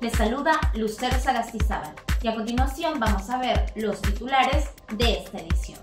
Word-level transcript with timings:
Les 0.00 0.12
saluda 0.12 0.52
Lucero 0.74 1.18
Sagastizábal 1.18 1.92
y 2.22 2.28
a 2.28 2.34
continuación 2.34 3.00
vamos 3.00 3.28
a 3.30 3.38
ver 3.38 3.72
los 3.74 4.00
titulares 4.00 4.66
de 4.96 5.18
esta 5.18 5.38
edición. 5.38 5.78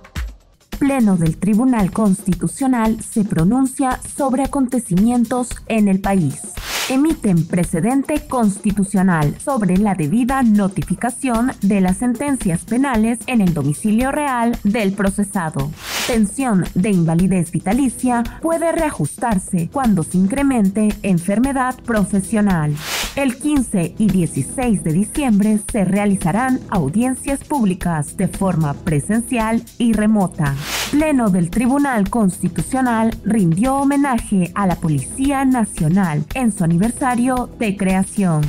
Pleno 0.80 1.18
del 1.18 1.38
Tribunal 1.38 1.92
Constitucional 1.92 3.02
se 3.02 3.26
pronuncia 3.26 4.00
sobre 4.16 4.44
acontecimientos 4.44 5.50
en 5.68 5.90
el 5.90 6.00
país 6.00 6.54
emiten 6.90 7.48
precedente 7.48 8.28
constitucional 8.28 9.36
sobre 9.40 9.78
la 9.78 9.96
debida 9.96 10.44
notificación 10.44 11.52
de 11.62 11.82
las 11.82 11.98
sentencias 11.98 12.64
penales 12.64 13.20
en 13.28 13.42
el 13.42 13.54
domicilio 13.54 14.12
real 14.12 14.58
del 14.64 14.94
procesado. 14.94 15.72
Pensión 16.08 16.66
de 16.76 16.92
invalidez 16.92 17.52
vitalicia 17.52 18.24
puede 18.42 18.72
reajustarse 18.72 19.70
cuando 19.72 20.04
se 20.04 20.18
incremente 20.18 20.90
enfermedad 21.02 21.76
profesional. 21.84 22.76
El 23.16 23.38
15 23.38 23.96
y 23.98 24.08
16 24.08 24.84
de 24.84 24.94
diciembre 24.94 25.60
se 25.72 25.86
realizarán 25.86 26.60
audiencias 26.70 27.44
públicas 27.44 28.18
de 28.18 28.28
forma 28.28 28.74
presencial 28.74 29.64
y 29.78 29.94
remota. 29.94 30.54
Pleno 30.92 31.30
del 31.30 31.50
Tribunal 31.50 32.10
Constitucional 32.10 33.18
rindió 33.26 33.76
homenaje 33.76 34.52
a 34.56 34.66
la 34.66 34.76
Policía 34.76 35.44
Nacional 35.44 36.24
en 36.34 36.52
su 36.52 36.64
aniversario 36.64 37.50
de 37.60 37.76
creación. 37.76 38.44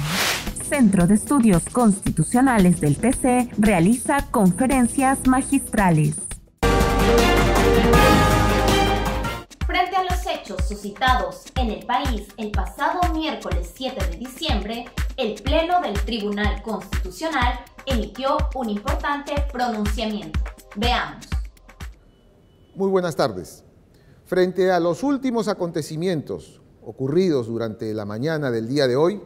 Centro 0.69 1.07
de 1.07 1.15
Estudios 1.15 1.65
Constitucionales 1.65 2.81
del 2.81 2.97
TC 2.97 3.49
realiza 3.59 4.27
conferencias 4.31 5.27
magistrales. 5.27 6.17
Frente 9.67 9.97
a 9.97 10.05
los 10.05 10.27
hechos 10.27 10.69
suscitados 10.69 11.45
en 11.57 11.71
el 11.71 11.87
país 11.87 12.29
el 12.37 12.51
pasado 12.51 13.01
miércoles 13.13 13.73
7 13.75 14.11
de 14.11 14.17
diciembre, 14.19 14.85
el 15.17 15.35
Pleno 15.43 15.81
del 15.81 15.95
Tribunal 16.05 16.63
Constitucional 16.63 17.59
emitió 17.87 18.37
un 18.55 18.71
importante 18.71 19.35
pronunciamiento. 19.53 20.39
Veamos. 20.77 21.36
Muy 22.77 22.91
buenas 22.91 23.17
tardes. 23.17 23.65
Frente 24.27 24.71
a 24.71 24.79
los 24.81 25.03
últimos 25.03 25.49
acontecimientos 25.49 26.61
ocurridos 26.85 27.47
durante 27.47 27.95
la 27.95 28.05
mañana 28.05 28.51
del 28.51 28.69
día 28.69 28.87
de 28.87 28.97
hoy, 28.97 29.23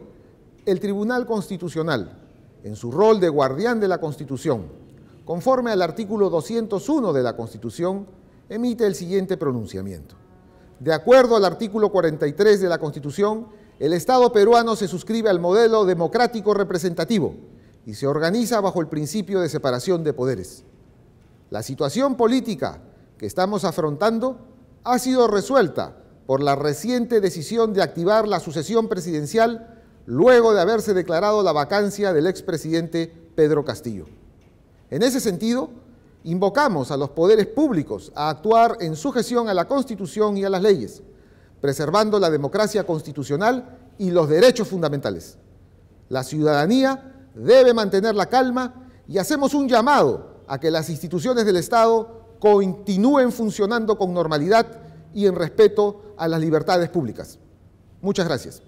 el 0.66 0.78
Tribunal 0.78 1.26
Constitucional, 1.26 2.16
en 2.62 2.76
su 2.76 2.92
rol 2.92 3.18
de 3.18 3.28
guardián 3.28 3.80
de 3.80 3.88
la 3.88 3.98
Constitución, 3.98 4.66
conforme 5.24 5.72
al 5.72 5.82
artículo 5.82 6.30
201 6.30 7.12
de 7.12 7.22
la 7.24 7.34
Constitución, 7.34 8.06
emite 8.48 8.86
el 8.86 8.94
siguiente 8.94 9.36
pronunciamiento. 9.36 10.14
De 10.78 10.94
acuerdo 10.94 11.34
al 11.34 11.44
artículo 11.44 11.90
43 11.90 12.60
de 12.60 12.68
la 12.68 12.78
Constitución, 12.78 13.48
el 13.80 13.94
Estado 13.94 14.32
peruano 14.32 14.76
se 14.76 14.86
suscribe 14.86 15.28
al 15.28 15.40
modelo 15.40 15.84
democrático 15.86 16.54
representativo 16.54 17.34
y 17.84 17.94
se 17.94 18.06
organiza 18.06 18.60
bajo 18.60 18.80
el 18.80 18.86
principio 18.86 19.40
de 19.40 19.48
separación 19.48 20.04
de 20.04 20.12
poderes. 20.12 20.62
La 21.50 21.64
situación 21.64 22.16
política 22.16 22.80
que 23.20 23.26
estamos 23.26 23.66
afrontando 23.66 24.38
ha 24.82 24.98
sido 24.98 25.28
resuelta 25.28 25.94
por 26.24 26.42
la 26.42 26.56
reciente 26.56 27.20
decisión 27.20 27.74
de 27.74 27.82
activar 27.82 28.26
la 28.26 28.40
sucesión 28.40 28.88
presidencial 28.88 29.82
luego 30.06 30.54
de 30.54 30.62
haberse 30.62 30.94
declarado 30.94 31.42
la 31.42 31.52
vacancia 31.52 32.14
del 32.14 32.26
expresidente 32.26 33.12
Pedro 33.34 33.62
Castillo. 33.62 34.06
En 34.88 35.02
ese 35.02 35.20
sentido, 35.20 35.68
invocamos 36.24 36.90
a 36.90 36.96
los 36.96 37.10
poderes 37.10 37.46
públicos 37.46 38.10
a 38.14 38.30
actuar 38.30 38.78
en 38.80 38.96
sujeción 38.96 39.50
a 39.50 39.54
la 39.54 39.68
Constitución 39.68 40.38
y 40.38 40.44
a 40.44 40.48
las 40.48 40.62
leyes, 40.62 41.02
preservando 41.60 42.18
la 42.18 42.30
democracia 42.30 42.86
constitucional 42.86 43.76
y 43.98 44.12
los 44.12 44.30
derechos 44.30 44.66
fundamentales. 44.66 45.36
La 46.08 46.24
ciudadanía 46.24 47.28
debe 47.34 47.74
mantener 47.74 48.14
la 48.14 48.30
calma 48.30 48.88
y 49.06 49.18
hacemos 49.18 49.52
un 49.52 49.68
llamado 49.68 50.40
a 50.46 50.58
que 50.58 50.70
las 50.70 50.88
instituciones 50.88 51.44
del 51.44 51.56
Estado 51.56 52.19
continúen 52.40 53.30
funcionando 53.30 53.96
con 53.96 54.12
normalidad 54.12 54.66
y 55.14 55.26
en 55.26 55.36
respeto 55.36 56.14
a 56.16 56.26
las 56.26 56.40
libertades 56.40 56.88
públicas. 56.88 57.38
Muchas 58.00 58.26
gracias. 58.26 58.62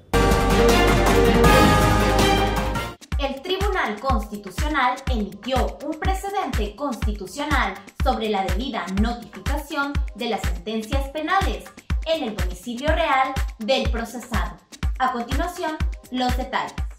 El 3.18 3.40
Tribunal 3.40 3.98
Constitucional 4.00 4.96
emitió 5.10 5.78
un 5.84 5.98
precedente 5.98 6.76
constitucional 6.76 7.74
sobre 8.04 8.28
la 8.28 8.44
debida 8.44 8.84
notificación 9.00 9.92
de 10.16 10.28
las 10.28 10.42
sentencias 10.42 11.08
penales 11.10 11.64
en 12.06 12.24
el 12.24 12.36
domicilio 12.36 12.88
real 12.88 13.32
del 13.58 13.90
procesado. 13.90 14.56
A 14.98 15.12
continuación, 15.12 15.76
los 16.10 16.36
detalles 16.36 16.91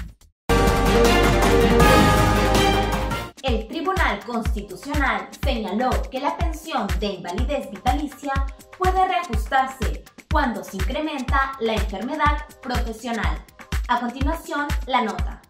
El 3.45 3.69
Tribunal 3.69 3.94
Constitucional 4.21 5.29
señaló 5.43 5.91
que 6.11 6.21
la 6.21 6.37
pensión 6.37 6.87
de 7.01 7.07
invalidez 7.07 7.71
vitalicia 7.71 8.33
puede 8.79 9.07
reajustarse 9.07 10.05
cuando 10.31 10.65
se 10.65 10.77
incrementa 10.77 11.53
la 11.61 11.75
enfermedad 11.75 12.45
profesional. 12.61 13.45
A 13.89 14.01
continuación, 14.01 14.67
la 14.87 15.03
nota. 15.03 15.44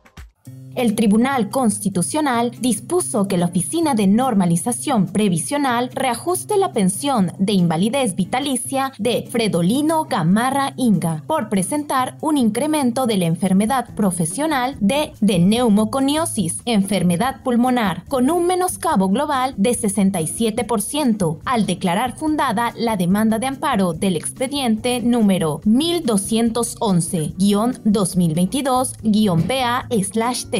El 0.74 0.96
Tribunal 0.96 1.50
Constitucional 1.50 2.50
dispuso 2.60 3.28
que 3.28 3.36
la 3.36 3.46
Oficina 3.46 3.94
de 3.94 4.08
Normalización 4.08 5.06
Previsional 5.06 5.90
reajuste 5.94 6.58
la 6.58 6.72
pensión 6.72 7.32
de 7.38 7.52
invalidez 7.52 8.16
vitalicia 8.16 8.92
de 8.98 9.28
Fredolino 9.30 10.04
Gamarra 10.04 10.72
Inga 10.76 11.22
por 11.28 11.48
presentar 11.48 12.16
un 12.20 12.38
incremento 12.38 13.06
de 13.06 13.18
la 13.18 13.26
enfermedad 13.26 13.94
profesional 13.94 14.76
de, 14.80 15.12
de 15.20 15.38
neumoconiosis, 15.38 16.60
enfermedad 16.64 17.42
pulmonar, 17.44 18.04
con 18.08 18.30
un 18.30 18.46
menoscabo 18.46 19.08
global 19.08 19.54
de 19.56 19.70
67%, 19.70 21.38
al 21.44 21.66
declarar 21.66 22.16
fundada 22.16 22.72
la 22.76 22.96
demanda 22.96 23.38
de 23.38 23.46
amparo 23.46 23.92
del 23.92 24.16
expediente 24.16 25.00
número 25.00 25.60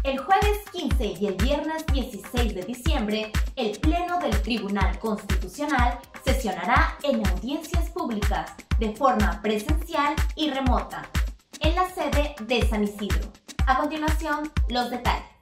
El 0.04 0.18
jueves 0.18 0.60
15 0.74 1.16
y 1.22 1.28
el 1.28 1.36
viernes 1.36 1.86
16 1.94 2.56
de 2.56 2.64
diciembre, 2.64 3.32
el 3.56 3.80
Pleno 3.80 4.20
del 4.20 4.42
Tribunal 4.42 5.00
Constitucional 5.00 5.98
sesionará 6.26 6.98
en 7.04 7.26
audiencias 7.26 7.90
públicas 7.90 8.52
de 8.80 8.94
forma 8.98 9.42
presencial 9.42 10.13
y 10.36 10.50
remota 10.50 11.10
en 11.62 11.75
la 11.75 11.89
sede 11.89 12.36
de 12.42 12.68
San 12.68 12.84
Isidro. 12.84 13.32
A 13.66 13.77
continuación, 13.77 14.51
los 14.68 14.89
detalles. 14.89 15.33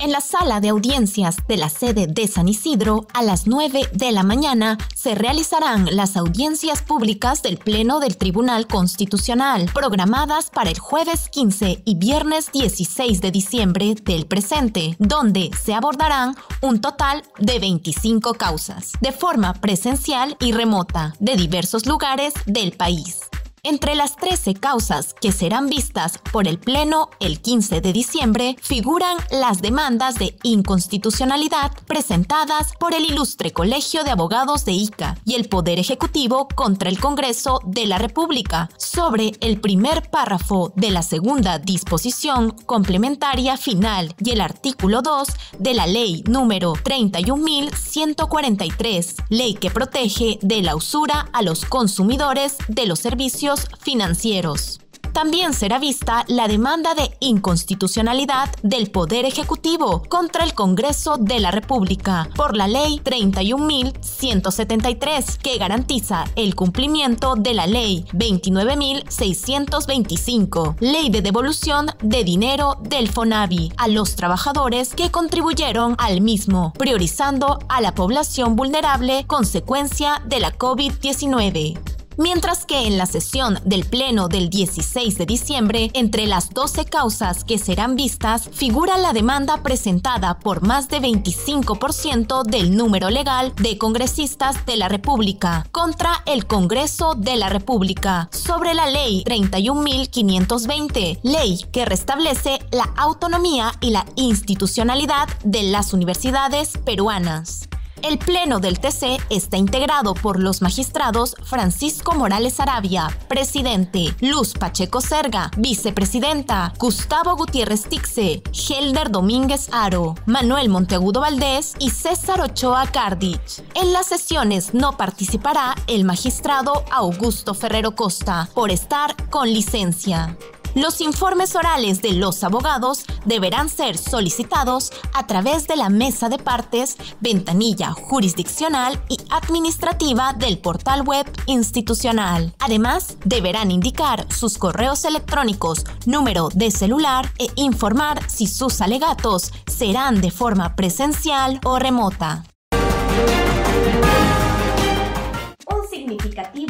En 0.00 0.12
la 0.12 0.22
sala 0.22 0.60
de 0.60 0.70
audiencias 0.70 1.36
de 1.46 1.58
la 1.58 1.68
sede 1.68 2.06
de 2.06 2.26
San 2.26 2.48
Isidro, 2.48 3.06
a 3.12 3.22
las 3.22 3.46
9 3.46 3.90
de 3.92 4.12
la 4.12 4.22
mañana, 4.22 4.78
se 4.96 5.14
realizarán 5.14 5.94
las 5.94 6.16
audiencias 6.16 6.80
públicas 6.80 7.42
del 7.42 7.58
Pleno 7.58 8.00
del 8.00 8.16
Tribunal 8.16 8.66
Constitucional, 8.66 9.70
programadas 9.74 10.48
para 10.48 10.70
el 10.70 10.78
jueves 10.78 11.28
15 11.28 11.82
y 11.84 11.94
viernes 11.96 12.50
16 12.50 13.20
de 13.20 13.30
diciembre 13.30 13.94
del 13.94 14.24
presente, 14.24 14.96
donde 14.98 15.50
se 15.62 15.74
abordarán 15.74 16.34
un 16.62 16.80
total 16.80 17.22
de 17.38 17.58
25 17.58 18.32
causas, 18.34 18.92
de 19.02 19.12
forma 19.12 19.52
presencial 19.52 20.34
y 20.40 20.52
remota, 20.52 21.14
de 21.20 21.36
diversos 21.36 21.84
lugares 21.84 22.32
del 22.46 22.72
país. 22.72 23.29
Entre 23.62 23.94
las 23.94 24.16
13 24.16 24.54
causas 24.54 25.14
que 25.20 25.32
serán 25.32 25.68
vistas 25.68 26.16
por 26.32 26.48
el 26.48 26.58
Pleno 26.58 27.10
el 27.20 27.42
15 27.42 27.82
de 27.82 27.92
diciembre 27.92 28.56
figuran 28.62 29.18
las 29.30 29.60
demandas 29.60 30.14
de 30.14 30.34
inconstitucionalidad 30.42 31.72
presentadas 31.86 32.72
por 32.80 32.94
el 32.94 33.04
ilustre 33.04 33.52
Colegio 33.52 34.02
de 34.02 34.12
Abogados 34.12 34.64
de 34.64 34.72
ICA 34.72 35.18
y 35.26 35.34
el 35.34 35.50
Poder 35.50 35.78
Ejecutivo 35.78 36.48
contra 36.54 36.88
el 36.88 36.98
Congreso 36.98 37.60
de 37.66 37.84
la 37.86 37.98
República 37.98 38.70
sobre 38.78 39.32
el 39.40 39.60
primer 39.60 40.08
párrafo 40.10 40.72
de 40.74 40.90
la 40.90 41.02
segunda 41.02 41.58
disposición 41.58 42.52
complementaria 42.64 43.58
final 43.58 44.14
y 44.24 44.30
el 44.30 44.40
artículo 44.40 45.02
2 45.02 45.28
de 45.58 45.74
la 45.74 45.86
Ley 45.86 46.24
número 46.26 46.72
31.143, 46.72 49.16
ley 49.28 49.52
que 49.52 49.70
protege 49.70 50.38
de 50.40 50.62
la 50.62 50.76
usura 50.76 51.28
a 51.34 51.42
los 51.42 51.66
consumidores 51.66 52.56
de 52.68 52.86
los 52.86 53.00
servicios 53.00 53.49
financieros. 53.80 54.80
También 55.12 55.52
será 55.54 55.78
vista 55.78 56.24
la 56.28 56.46
demanda 56.48 56.94
de 56.94 57.16
inconstitucionalidad 57.20 58.50
del 58.62 58.90
Poder 58.90 59.24
Ejecutivo 59.24 60.02
contra 60.08 60.44
el 60.44 60.52
Congreso 60.54 61.16
de 61.18 61.40
la 61.40 61.50
República 61.50 62.28
por 62.36 62.56
la 62.56 62.68
Ley 62.68 63.00
31.173, 63.04 65.38
que 65.38 65.58
garantiza 65.58 66.26
el 66.36 66.54
cumplimiento 66.54 67.34
de 67.34 67.54
la 67.54 67.66
Ley 67.66 68.04
29.625, 68.12 70.76
Ley 70.80 71.10
de 71.10 71.22
devolución 71.22 71.86
de 72.02 72.22
dinero 72.24 72.76
del 72.80 73.08
FONAVI 73.08 73.72
a 73.76 73.88
los 73.88 74.14
trabajadores 74.14 74.94
que 74.94 75.10
contribuyeron 75.10 75.96
al 75.98 76.20
mismo, 76.20 76.72
priorizando 76.78 77.58
a 77.68 77.80
la 77.80 77.96
población 77.96 78.54
vulnerable 78.54 79.24
consecuencia 79.26 80.22
de 80.26 80.38
la 80.40 80.56
COVID-19. 80.56 81.99
Mientras 82.16 82.66
que 82.66 82.86
en 82.86 82.98
la 82.98 83.06
sesión 83.06 83.58
del 83.64 83.84
Pleno 83.84 84.28
del 84.28 84.50
16 84.50 85.18
de 85.18 85.26
diciembre, 85.26 85.90
entre 85.94 86.26
las 86.26 86.50
12 86.50 86.84
causas 86.84 87.44
que 87.44 87.58
serán 87.58 87.96
vistas, 87.96 88.48
figura 88.52 88.98
la 88.98 89.12
demanda 89.12 89.62
presentada 89.62 90.38
por 90.38 90.62
más 90.62 90.88
de 90.88 91.00
25% 91.00 92.44
del 92.44 92.76
número 92.76 93.10
legal 93.10 93.52
de 93.56 93.78
congresistas 93.78 94.64
de 94.66 94.76
la 94.76 94.88
República 94.88 95.66
contra 95.72 96.22
el 96.26 96.46
Congreso 96.46 97.14
de 97.14 97.36
la 97.36 97.48
República 97.48 98.28
sobre 98.32 98.74
la 98.74 98.86
Ley 98.86 99.24
31.520, 99.24 101.20
ley 101.22 101.64
que 101.72 101.84
restablece 101.84 102.58
la 102.72 102.84
autonomía 102.96 103.72
y 103.80 103.90
la 103.90 104.04
institucionalidad 104.16 105.28
de 105.44 105.64
las 105.64 105.92
universidades 105.92 106.78
peruanas. 106.78 107.68
El 108.02 108.18
Pleno 108.18 108.60
del 108.60 108.80
TC 108.80 109.18
está 109.28 109.58
integrado 109.58 110.14
por 110.14 110.40
los 110.40 110.62
magistrados 110.62 111.36
Francisco 111.44 112.14
Morales 112.14 112.58
Arabia, 112.58 113.08
presidente, 113.28 114.14
Luz 114.20 114.54
Pacheco 114.54 115.02
Serga, 115.02 115.50
vicepresidenta, 115.58 116.72
Gustavo 116.78 117.36
Gutiérrez 117.36 117.84
Tixe, 117.84 118.42
Helder 118.52 119.10
Domínguez 119.10 119.68
Aro, 119.72 120.14
Manuel 120.24 120.70
Monteagudo 120.70 121.20
Valdés 121.20 121.74
y 121.78 121.90
César 121.90 122.40
Ochoa 122.40 122.86
Cardich. 122.86 123.62
En 123.74 123.92
las 123.92 124.06
sesiones 124.06 124.72
no 124.72 124.96
participará 124.96 125.74
el 125.86 126.04
magistrado 126.04 126.84
Augusto 126.90 127.52
Ferrero 127.52 127.94
Costa 127.94 128.48
por 128.54 128.70
estar 128.70 129.14
con 129.28 129.52
licencia. 129.52 130.36
Los 130.74 131.00
informes 131.00 131.56
orales 131.56 132.00
de 132.00 132.12
los 132.12 132.44
abogados 132.44 133.04
deberán 133.24 133.68
ser 133.68 133.98
solicitados 133.98 134.92
a 135.14 135.26
través 135.26 135.66
de 135.66 135.74
la 135.76 135.88
mesa 135.88 136.28
de 136.28 136.38
partes, 136.38 136.96
ventanilla 137.20 137.92
jurisdiccional 137.92 139.02
y 139.08 139.18
administrativa 139.30 140.32
del 140.32 140.58
portal 140.58 141.02
web 141.02 141.26
institucional. 141.46 142.54
Además, 142.60 143.16
deberán 143.24 143.72
indicar 143.72 144.32
sus 144.32 144.58
correos 144.58 145.04
electrónicos, 145.04 145.84
número 146.06 146.50
de 146.54 146.70
celular 146.70 147.32
e 147.38 147.48
informar 147.56 148.20
si 148.30 148.46
sus 148.46 148.80
alegatos 148.80 149.52
serán 149.66 150.20
de 150.20 150.30
forma 150.30 150.76
presencial 150.76 151.60
o 151.64 151.78
remota 151.78 152.44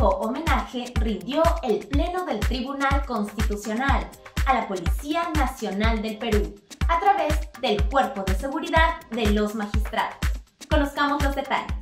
homenaje 0.08 0.92
rindió 0.96 1.42
el 1.62 1.86
Pleno 1.86 2.24
del 2.24 2.40
Tribunal 2.40 3.04
Constitucional 3.06 4.08
a 4.46 4.54
la 4.54 4.68
Policía 4.68 5.28
Nacional 5.36 6.00
del 6.02 6.18
Perú 6.18 6.54
a 6.88 6.98
través 7.00 7.38
del 7.60 7.82
Cuerpo 7.88 8.22
de 8.24 8.34
Seguridad 8.34 9.00
de 9.10 9.30
los 9.30 9.54
Magistrados. 9.54 10.16
Conozcamos 10.68 11.22
los 11.22 11.34
detalles 11.34 11.79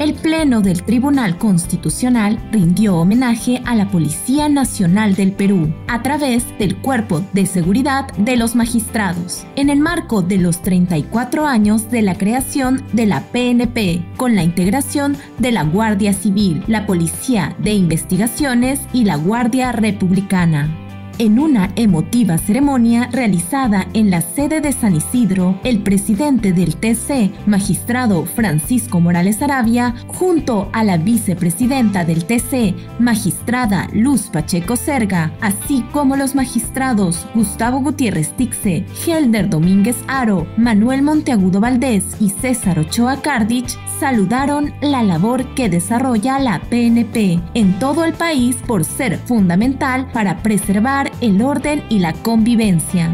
el 0.00 0.14
Pleno 0.14 0.62
del 0.62 0.82
Tribunal 0.82 1.36
Constitucional 1.36 2.38
rindió 2.50 2.96
homenaje 2.96 3.60
a 3.66 3.74
la 3.74 3.90
Policía 3.90 4.48
Nacional 4.48 5.14
del 5.14 5.32
Perú 5.32 5.74
a 5.88 6.02
través 6.02 6.42
del 6.58 6.78
Cuerpo 6.78 7.22
de 7.34 7.44
Seguridad 7.44 8.10
de 8.16 8.36
los 8.36 8.56
Magistrados, 8.56 9.44
en 9.56 9.68
el 9.68 9.78
marco 9.78 10.22
de 10.22 10.38
los 10.38 10.62
34 10.62 11.46
años 11.46 11.90
de 11.90 12.00
la 12.00 12.16
creación 12.16 12.82
de 12.94 13.04
la 13.04 13.20
PNP, 13.30 14.02
con 14.16 14.36
la 14.36 14.42
integración 14.42 15.18
de 15.36 15.52
la 15.52 15.64
Guardia 15.64 16.14
Civil, 16.14 16.64
la 16.66 16.86
Policía 16.86 17.54
de 17.58 17.74
Investigaciones 17.74 18.80
y 18.94 19.04
la 19.04 19.16
Guardia 19.16 19.70
Republicana. 19.70 20.79
En 21.20 21.38
una 21.38 21.70
emotiva 21.76 22.38
ceremonia 22.38 23.10
realizada 23.12 23.86
en 23.92 24.08
la 24.08 24.22
sede 24.22 24.62
de 24.62 24.72
San 24.72 24.96
Isidro, 24.96 25.60
el 25.64 25.82
presidente 25.82 26.54
del 26.54 26.76
TC, 26.76 27.30
magistrado 27.46 28.24
Francisco 28.24 29.00
Morales 29.00 29.42
Arabia, 29.42 29.94
junto 30.06 30.70
a 30.72 30.82
la 30.82 30.96
vicepresidenta 30.96 32.06
del 32.06 32.24
TC, 32.24 32.74
magistrada 32.98 33.86
Luz 33.92 34.28
Pacheco 34.28 34.76
Serga, 34.76 35.30
así 35.42 35.84
como 35.92 36.16
los 36.16 36.34
magistrados 36.34 37.26
Gustavo 37.34 37.80
Gutiérrez 37.80 38.34
Tixe, 38.38 38.86
Helder 39.06 39.50
Domínguez 39.50 39.96
Aro, 40.08 40.46
Manuel 40.56 41.02
Monteagudo 41.02 41.60
Valdés 41.60 42.16
y 42.18 42.30
César 42.30 42.78
Ochoa 42.78 43.20
Cardich, 43.20 43.76
saludaron 44.00 44.72
la 44.80 45.02
labor 45.02 45.54
que 45.54 45.68
desarrolla 45.68 46.38
la 46.38 46.58
PNP 46.70 47.38
en 47.52 47.78
todo 47.78 48.06
el 48.06 48.14
país 48.14 48.56
por 48.66 48.86
ser 48.86 49.18
fundamental 49.18 50.10
para 50.14 50.42
preservar 50.42 51.09
el 51.20 51.42
orden 51.42 51.82
y 51.88 51.98
la 51.98 52.12
convivencia. 52.12 53.12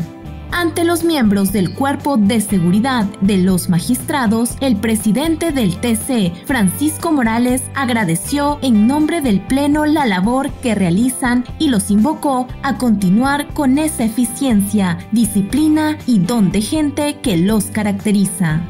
Ante 0.52 0.84
los 0.84 1.04
miembros 1.04 1.52
del 1.52 1.74
Cuerpo 1.74 2.16
de 2.16 2.40
Seguridad 2.40 3.04
de 3.20 3.36
los 3.36 3.68
Magistrados, 3.68 4.56
el 4.60 4.76
presidente 4.76 5.52
del 5.52 5.76
TC, 5.76 6.32
Francisco 6.46 7.12
Morales, 7.12 7.62
agradeció 7.74 8.58
en 8.62 8.86
nombre 8.86 9.20
del 9.20 9.40
Pleno 9.40 9.84
la 9.84 10.06
labor 10.06 10.50
que 10.62 10.74
realizan 10.74 11.44
y 11.58 11.68
los 11.68 11.90
invocó 11.90 12.46
a 12.62 12.78
continuar 12.78 13.48
con 13.52 13.76
esa 13.78 14.04
eficiencia, 14.04 14.98
disciplina 15.12 15.98
y 16.06 16.20
don 16.20 16.50
de 16.52 16.62
gente 16.62 17.18
que 17.20 17.36
los 17.36 17.66
caracteriza. 17.66 18.62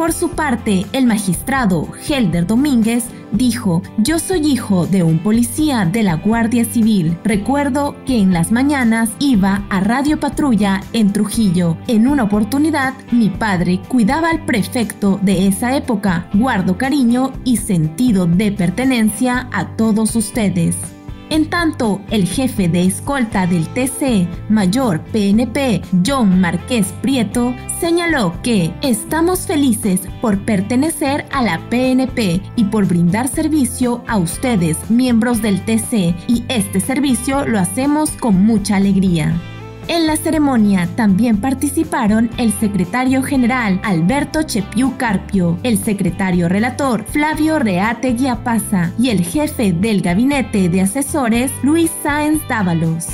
Por 0.00 0.14
su 0.14 0.30
parte, 0.30 0.86
el 0.94 1.04
magistrado 1.04 1.86
Helder 2.08 2.46
Domínguez 2.46 3.04
dijo, 3.32 3.82
yo 3.98 4.18
soy 4.18 4.46
hijo 4.46 4.86
de 4.86 5.02
un 5.02 5.18
policía 5.18 5.84
de 5.84 6.02
la 6.02 6.14
Guardia 6.14 6.64
Civil. 6.64 7.18
Recuerdo 7.22 7.94
que 8.06 8.18
en 8.18 8.32
las 8.32 8.50
mañanas 8.50 9.10
iba 9.18 9.62
a 9.68 9.80
Radio 9.80 10.18
Patrulla 10.18 10.80
en 10.94 11.12
Trujillo. 11.12 11.76
En 11.86 12.08
una 12.08 12.22
oportunidad, 12.22 12.94
mi 13.12 13.28
padre 13.28 13.82
cuidaba 13.88 14.30
al 14.30 14.46
prefecto 14.46 15.20
de 15.22 15.46
esa 15.46 15.76
época. 15.76 16.30
Guardo 16.32 16.78
cariño 16.78 17.34
y 17.44 17.58
sentido 17.58 18.24
de 18.24 18.52
pertenencia 18.52 19.50
a 19.52 19.76
todos 19.76 20.16
ustedes. 20.16 20.78
En 21.30 21.48
tanto, 21.48 22.00
el 22.10 22.26
jefe 22.26 22.68
de 22.68 22.82
escolta 22.82 23.46
del 23.46 23.68
TC, 23.68 24.26
mayor 24.48 25.00
PNP, 25.12 25.80
John 26.04 26.40
Marqués 26.40 26.92
Prieto, 27.02 27.54
señaló 27.78 28.34
que 28.42 28.74
estamos 28.82 29.46
felices 29.46 30.02
por 30.20 30.44
pertenecer 30.44 31.26
a 31.30 31.42
la 31.42 31.60
PNP 31.70 32.42
y 32.56 32.64
por 32.64 32.84
brindar 32.86 33.28
servicio 33.28 34.02
a 34.08 34.18
ustedes, 34.18 34.76
miembros 34.90 35.40
del 35.40 35.64
TC, 35.64 36.16
y 36.26 36.44
este 36.48 36.80
servicio 36.80 37.46
lo 37.46 37.60
hacemos 37.60 38.10
con 38.10 38.44
mucha 38.44 38.74
alegría. 38.74 39.40
En 39.90 40.06
la 40.06 40.14
ceremonia 40.14 40.88
también 40.94 41.40
participaron 41.40 42.30
el 42.38 42.52
secretario 42.52 43.24
general 43.24 43.80
Alberto 43.82 44.44
Chepiu 44.44 44.96
Carpio, 44.96 45.58
el 45.64 45.78
secretario 45.78 46.48
relator 46.48 47.02
Flavio 47.02 47.58
Reate 47.58 48.12
Guiapasa 48.12 48.92
y 49.00 49.10
el 49.10 49.24
jefe 49.24 49.72
del 49.72 50.00
gabinete 50.00 50.68
de 50.68 50.82
asesores 50.82 51.50
Luis 51.64 51.90
Sáenz 52.04 52.40
Dávalos. 52.46 53.08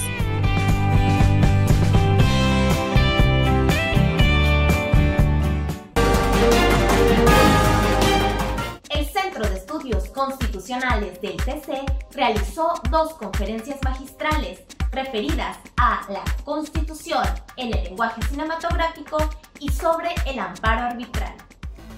El 8.90 9.06
Centro 9.06 9.48
de 9.48 9.56
Estudios 9.56 10.10
Constitucionales 10.10 11.22
del 11.22 11.38
TC 11.38 11.86
realizó 12.12 12.74
dos 12.90 13.14
conferencias 13.14 13.78
magistrales 13.82 14.75
referidas 14.92 15.58
a 15.76 16.00
la 16.08 16.24
Constitución 16.44 17.24
en 17.56 17.74
el 17.74 17.84
lenguaje 17.84 18.22
cinematográfico 18.22 19.18
y 19.60 19.68
sobre 19.70 20.10
el 20.26 20.38
amparo 20.38 20.86
arbitral 20.86 21.45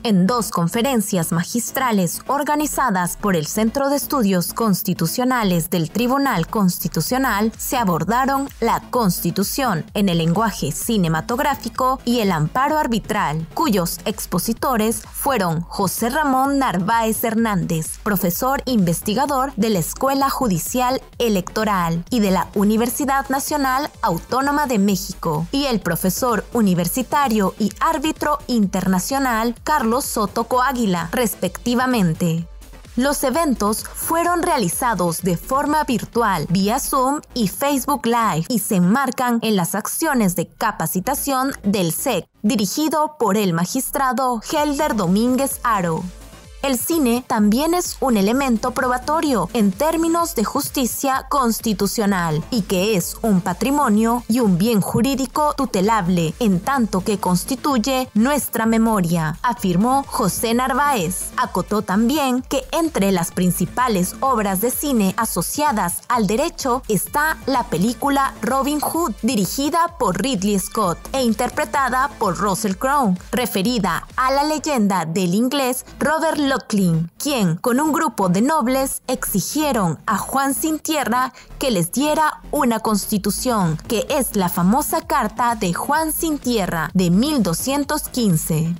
en 0.02 0.26
dos 0.26 0.50
conferencias 0.50 1.32
magistrales 1.32 2.22
organizadas 2.26 3.16
por 3.16 3.36
el 3.36 3.46
Centro 3.46 3.90
de 3.90 3.96
Estudios 3.96 4.52
Constitucionales 4.52 5.70
del 5.70 5.90
Tribunal 5.90 6.46
Constitucional, 6.46 7.52
se 7.56 7.76
abordaron 7.76 8.48
la 8.60 8.80
Constitución 8.90 9.84
en 9.94 10.08
el 10.08 10.18
lenguaje 10.18 10.72
cinematográfico 10.72 12.00
y 12.04 12.20
el 12.20 12.32
amparo 12.32 12.78
arbitral, 12.78 13.46
cuyos 13.54 13.98
expositores 14.04 15.02
fueron 15.10 15.62
José 15.62 16.10
Ramón 16.10 16.58
Narváez 16.58 17.24
Hernández, 17.24 17.98
profesor 18.02 18.62
investigador 18.66 19.52
de 19.56 19.70
la 19.70 19.78
Escuela 19.78 20.30
Judicial 20.30 21.00
Electoral 21.18 22.04
y 22.10 22.20
de 22.20 22.30
la 22.30 22.48
Universidad 22.54 23.28
Nacional 23.28 23.90
Autónoma 24.02 24.66
de 24.66 24.78
México, 24.78 25.46
y 25.52 25.66
el 25.66 25.80
profesor 25.80 26.44
universitario 26.52 27.54
y 27.58 27.72
árbitro 27.80 28.38
internacional 28.46 29.54
Carlos 29.88 30.04
Soto 30.04 30.44
Coáguila, 30.44 31.08
respectivamente. 31.12 32.46
Los 32.96 33.24
eventos 33.24 33.84
fueron 33.84 34.42
realizados 34.42 35.22
de 35.22 35.38
forma 35.38 35.82
virtual 35.84 36.46
vía 36.50 36.78
Zoom 36.78 37.22
y 37.32 37.48
Facebook 37.48 38.04
Live 38.04 38.44
y 38.50 38.58
se 38.58 38.76
enmarcan 38.76 39.38
en 39.40 39.56
las 39.56 39.74
acciones 39.74 40.36
de 40.36 40.46
capacitación 40.46 41.52
del 41.62 41.92
SEC, 41.92 42.26
dirigido 42.42 43.16
por 43.18 43.38
el 43.38 43.54
magistrado 43.54 44.42
Helder 44.52 44.94
Domínguez 44.94 45.58
Aro. 45.62 46.02
El 46.60 46.76
cine 46.76 47.24
también 47.28 47.72
es 47.72 47.96
un 48.00 48.16
elemento 48.16 48.72
probatorio 48.72 49.48
en 49.52 49.70
términos 49.70 50.34
de 50.34 50.42
justicia 50.42 51.26
constitucional 51.28 52.42
y 52.50 52.62
que 52.62 52.96
es 52.96 53.16
un 53.22 53.40
patrimonio 53.40 54.24
y 54.28 54.40
un 54.40 54.58
bien 54.58 54.80
jurídico 54.80 55.54
tutelable 55.56 56.34
en 56.40 56.58
tanto 56.58 57.04
que 57.04 57.18
constituye 57.18 58.10
nuestra 58.14 58.66
memoria, 58.66 59.38
afirmó 59.42 60.04
José 60.08 60.52
Narváez. 60.52 61.30
Acotó 61.36 61.82
también 61.82 62.42
que 62.42 62.64
entre 62.72 63.12
las 63.12 63.30
principales 63.30 64.16
obras 64.18 64.60
de 64.60 64.72
cine 64.72 65.14
asociadas 65.16 66.00
al 66.08 66.26
derecho 66.26 66.82
está 66.88 67.38
la 67.46 67.62
película 67.64 68.34
Robin 68.42 68.80
Hood, 68.80 69.14
dirigida 69.22 69.94
por 69.96 70.20
Ridley 70.20 70.58
Scott 70.58 70.98
e 71.12 71.22
interpretada 71.22 72.10
por 72.18 72.36
Russell 72.36 72.74
Crowe, 72.74 73.14
referida 73.30 74.08
a 74.16 74.32
la 74.32 74.42
leyenda 74.42 75.04
del 75.04 75.34
inglés 75.34 75.86
Robert 76.00 76.47
Locklin, 76.48 77.10
quien 77.18 77.56
con 77.56 77.78
un 77.78 77.92
grupo 77.92 78.28
de 78.28 78.40
nobles 78.40 79.02
exigieron 79.06 79.98
a 80.06 80.16
Juan 80.18 80.54
sin 80.54 80.78
tierra 80.78 81.32
que 81.58 81.70
les 81.70 81.92
diera 81.92 82.40
una 82.50 82.80
constitución, 82.80 83.76
que 83.88 84.06
es 84.08 84.34
la 84.34 84.48
famosa 84.48 85.02
Carta 85.02 85.54
de 85.54 85.74
Juan 85.74 86.12
sin 86.12 86.38
tierra 86.38 86.90
de 86.94 87.10
1215. 87.10 88.74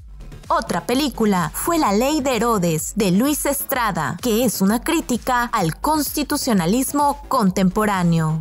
Otra 0.48 0.87
película 0.87 1.50
fue 1.52 1.78
La 1.78 1.92
Ley 1.92 2.22
de 2.22 2.37
Herodes 2.37 2.94
de 2.96 3.10
Luis 3.10 3.44
Estrada, 3.44 4.16
que 4.22 4.44
es 4.44 4.62
una 4.62 4.82
crítica 4.82 5.44
al 5.52 5.78
constitucionalismo 5.78 7.20
contemporáneo. 7.28 8.38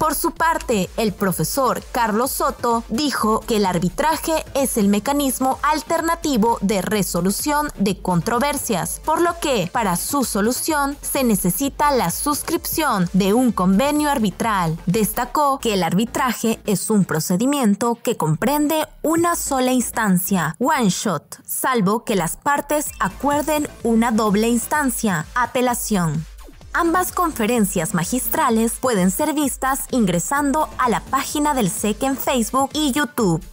Por 0.00 0.14
su 0.14 0.30
parte, 0.30 0.88
el 0.96 1.12
profesor 1.12 1.82
Carlos 1.92 2.30
Soto 2.30 2.84
dijo 2.88 3.40
que 3.40 3.58
el 3.58 3.66
arbitraje 3.66 4.46
es 4.54 4.78
el 4.78 4.88
mecanismo 4.88 5.58
alternativo 5.62 6.56
de 6.62 6.80
resolución 6.80 7.68
de 7.76 8.00
controversias, 8.00 9.02
por 9.04 9.20
lo 9.20 9.38
que 9.40 9.68
para 9.70 9.96
su 9.96 10.24
solución 10.24 10.96
se 11.02 11.22
necesita 11.22 11.90
la 11.90 12.10
suscripción 12.10 13.10
de 13.12 13.34
un 13.34 13.52
convenio 13.52 14.08
arbitral. 14.08 14.78
Destacó 14.86 15.58
que 15.58 15.74
el 15.74 15.82
arbitraje 15.82 16.60
es 16.64 16.88
un 16.88 17.04
procedimiento 17.04 17.98
que 18.02 18.16
comprende 18.16 18.86
una 19.02 19.36
sola 19.36 19.72
instancia, 19.72 20.56
one 20.58 20.88
shot, 20.88 21.42
salvo 21.44 22.04
que 22.04 22.16
las 22.16 22.38
partes 22.38 22.86
acuerden 23.00 23.68
una 23.82 24.12
doble 24.12 24.48
instancia, 24.48 25.26
apelación. 25.34 26.24
Ambas 26.72 27.10
conferencias 27.10 27.94
magistrales 27.94 28.74
pueden 28.80 29.10
ser 29.10 29.34
vistas 29.34 29.86
ingresando 29.90 30.68
a 30.78 30.88
la 30.88 31.00
página 31.00 31.52
del 31.52 31.68
SEC 31.68 32.04
en 32.04 32.16
Facebook 32.16 32.70
y 32.72 32.92
YouTube. 32.92 33.44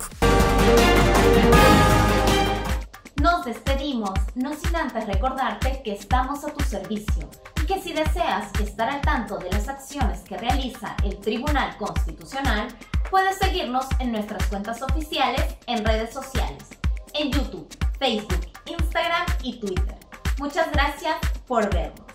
Nos 3.19 3.43
despedimos, 3.43 4.11
no 4.35 4.53
sin 4.53 4.75
antes 4.75 5.07
recordarte 5.07 5.81
que 5.83 5.93
estamos 5.93 6.43
a 6.43 6.53
tu 6.53 6.63
servicio 6.63 7.27
y 7.59 7.65
que 7.65 7.81
si 7.81 7.91
deseas 7.91 8.51
estar 8.61 8.87
al 8.87 9.01
tanto 9.01 9.39
de 9.39 9.49
las 9.49 9.67
acciones 9.67 10.19
que 10.19 10.37
realiza 10.37 10.95
el 11.03 11.17
Tribunal 11.17 11.75
Constitucional, 11.77 12.67
puedes 13.09 13.37
seguirnos 13.37 13.87
en 13.99 14.11
nuestras 14.11 14.45
cuentas 14.45 14.83
oficiales 14.83 15.41
en 15.65 15.83
redes 15.83 16.13
sociales, 16.13 16.63
en 17.15 17.31
YouTube, 17.31 17.67
Facebook, 17.97 18.45
Instagram 18.65 19.25
y 19.41 19.59
Twitter. 19.59 19.97
Muchas 20.37 20.71
gracias 20.71 21.15
por 21.47 21.73
vernos. 21.73 22.05